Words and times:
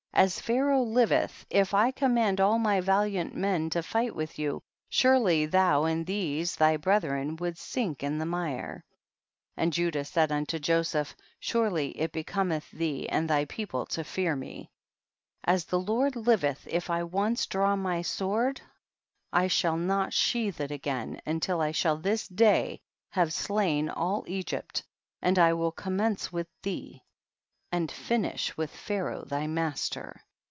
as 0.13 0.41
Pharaoh 0.41 0.83
liveth, 0.83 1.45
if 1.49 1.73
I 1.73 1.91
com 1.91 2.13
mand 2.15 2.39
all 2.41 2.59
my 2.59 2.81
valiant 2.81 3.33
men 3.33 3.69
to 3.71 3.81
fight 3.81 4.13
with 4.13 4.37
you, 4.37 4.61
surely 4.89 5.45
thou 5.47 5.85
and 5.85 6.05
these 6.05 6.57
thy 6.57 6.75
brethren 6.77 7.37
would 7.37 7.57
sink 7.57 8.03
in 8.03 8.17
the 8.19 8.25
mire. 8.25 8.83
10. 9.55 9.63
And 9.63 9.73
Judah 9.73 10.03
said 10.05 10.29
unto 10.29 10.59
Joseph, 10.59 11.15
surely 11.39 11.97
it 11.99 12.11
becometh 12.11 12.69
thee 12.71 13.07
and 13.09 13.27
thy 13.29 13.45
peo 13.45 13.65
ple 13.65 13.85
to 13.87 14.03
fear 14.03 14.35
me; 14.35 14.69
as 15.45 15.65
the 15.65 15.79
Lord 15.79 16.15
liveth 16.17 16.67
if 16.69 16.89
I 16.89 17.03
once 17.03 17.45
draw 17.47 17.77
my 17.77 18.01
sword 18.01 18.61
I 19.31 19.47
shall 19.47 19.77
not| 19.77 20.11
sheathe 20.13 20.59
it 20.59 20.71
again 20.71 21.21
until 21.25 21.61
I 21.61 21.71
shall 21.71 21.97
this 21.97 22.27
day 22.27 22.81
have 23.11 23.33
slain 23.33 23.89
all 23.89 24.25
Egypt, 24.27 24.83
and 25.21 25.39
I 25.39 25.53
will 25.53 25.71
com 25.71 25.95
mence 25.95 26.31
with 26.33 26.47
thee 26.61 27.01
and 27.73 27.89
finish 27.89 28.57
with 28.57 28.69
Pha 28.69 28.95
raoh 28.95 29.25
thy 29.29 29.47
master. 29.47 30.19